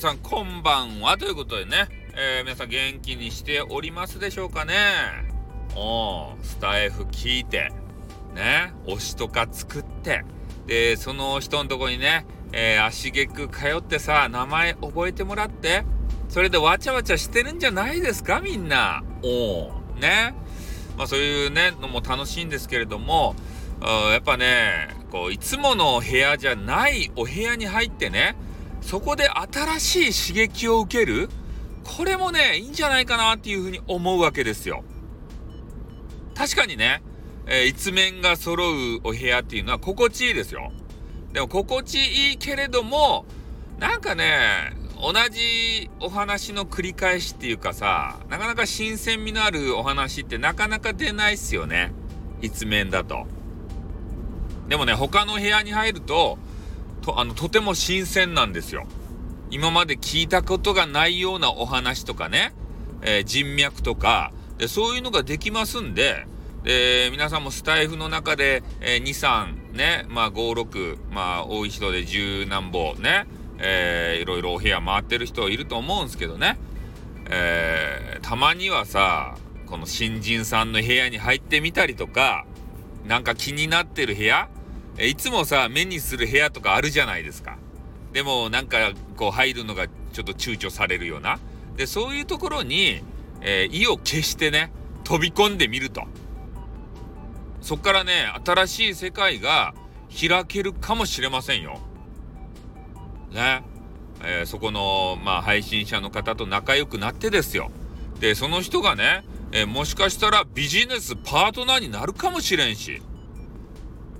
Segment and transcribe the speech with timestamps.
[0.00, 4.74] さんこんばんはということでね、えー、皆さん元気にしておりますでしょうかね。
[5.74, 7.72] おスタイフ聞いて
[8.32, 10.24] ね推しとか作って
[10.66, 15.84] でその人のとこにね、えー、足げく通ってさ名前覚えてもらって
[16.28, 19.02] それでわちゃわちゃしてるんじゃないですかみんな。
[19.24, 20.34] おね。
[20.96, 23.34] まあそういうねのも楽しいんですけれども
[23.80, 28.36] やっぱねこういつものお部屋じゃないお部屋に入ってね
[28.88, 31.28] そこで新しい刺激を受ける？
[31.84, 34.82] これもねいいんじゃないかなっていうふうに思うわけですよ。
[36.34, 37.02] 確かにね、
[37.46, 40.72] えー、一面が揃うお部屋っていうのは心地いいですよ。
[41.34, 41.98] でも心地
[42.30, 43.26] いいけれども
[43.78, 51.92] なんかね同じお話の繰り返しっていうかさなかなか新鮮味のあるお話ってなかなか出ないっすよね
[52.40, 53.26] 一面だと。
[54.66, 56.38] でもね、他の部屋に入ると、
[57.02, 58.86] と、あの、とても新鮮なんですよ。
[59.50, 62.52] 今まで聞いたことがないようなお話とかね、
[63.02, 66.26] えー、人脈とか、で、そういうのができますんで、
[66.64, 69.06] で、皆さんもスタイフの中で、えー、2、
[69.72, 73.26] 3、ね、まあ5、6、まあ多い人で10何本ね、
[73.58, 76.58] えー、いろいろお部屋回ってる人いると思うんですけどね、
[77.30, 82.44] えー、たまにはさ、この新人さんの部屋に入ってみたりとか、
[83.06, 84.48] なんか気になってる部屋
[85.00, 87.58] いつもさ、目にする部屋とかあるじゃないですか。
[88.12, 91.38] でもなんかこう入るのがちょっと躊躇されるような。
[91.76, 93.02] で、そういうところに、
[93.40, 94.72] えー、意を決してね、
[95.04, 96.02] 飛び込んでみると。
[97.60, 99.74] そっからね、新しい世界が
[100.08, 101.80] 開けるかもしれませんよ。
[103.30, 103.62] ね。
[104.24, 107.70] えー、そこの、まあ、配信者の方と仲良くなってですよ。
[108.20, 113.00] で、その人がね、えー、もしかしたらビジネスパートナーになるかもしれんし。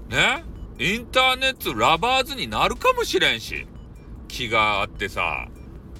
[0.08, 0.44] ね
[0.78, 3.66] インターネットラバーズになるかもしれんし、
[4.28, 5.48] 気があってさ、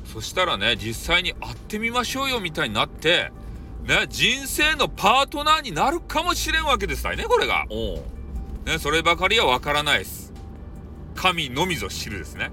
[0.05, 3.33] そしたらね、実際に会ってみましょうよみたいになって、
[3.85, 7.67] ね、人生のパートナーになるかもしれんわけですたいね、これが。
[8.67, 10.33] ね、そればかりはわからないです。
[11.15, 12.51] 神のみぞ知るですね。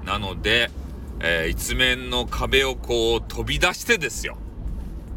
[0.00, 0.06] うん。
[0.06, 0.70] なので、
[1.18, 4.36] えー、一面の壁をこう飛び出してですよ。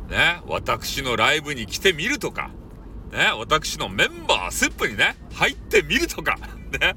[0.10, 2.50] ね、私のライブに来てみるとか、
[3.14, 6.36] ね、私のメンバースップにね、入ってみるとか、
[6.82, 6.96] ね。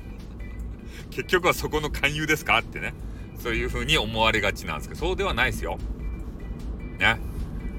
[1.11, 2.95] 結局はそこの勧誘ですかってね。
[3.39, 5.79] そういう風に思われがちなんですけど、そうではないですよ。
[6.99, 7.21] ね。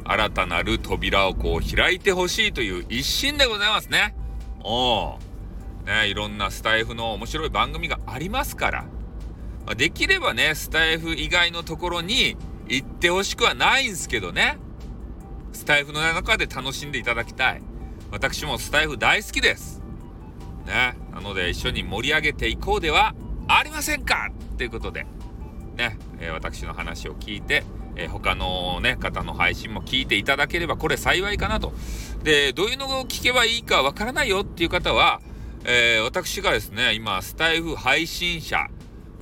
[0.06, 4.16] 新たなる扉をこう開いてほしいという一心でございますね。
[4.64, 5.20] おお。
[5.86, 8.86] ね、いろんなスタイフの面白い番組がありますから。
[9.66, 12.38] ま、できればね、スタイフ以外のところに
[12.68, 14.60] 行ってほしくはないんですけどね。
[15.54, 17.62] スタイフの中で楽しんでいただきたい。
[18.12, 19.82] 私もスタイフ大好きです。
[20.66, 20.98] ね。
[21.14, 23.14] なので一緒に盛り上げていこうでは
[23.48, 24.32] ありませんか？
[24.58, 25.06] ということで、
[25.76, 27.64] ね、え、私の話を聞いて、
[27.96, 31.74] えー、他のね、方の配信も聞いていただければこれ幸いかなと。
[32.24, 35.22] で、どういうのを聞けばいいかわからないよっていう方は、
[35.66, 38.68] えー、私がですね、今、スタイフ配信者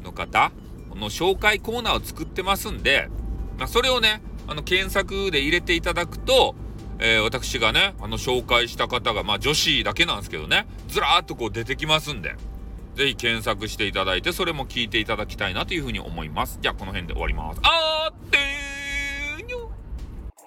[0.04, 0.52] の方
[0.96, 3.10] の紹介コーナーを作ってますんで、
[3.58, 6.56] まあ、それをね、あの、検索で入れていただくと、
[7.00, 12.36] えー、私がね、あの、紹介した方が、まあ、女子だけなんですけどね、ずらーっとこう出てきますんで、
[12.96, 16.60] 是非検索していただいて、それも聞いていただきたいなというふうに思います。
[16.62, 17.60] じゃあ、この辺で終わります。
[17.64, 19.70] あーってーにょ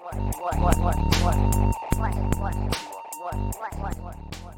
[0.01, 1.37] what, what, what, what, what,
[1.97, 2.57] what, what, what,
[2.99, 3.37] what, what,
[3.79, 4.48] what, what, what,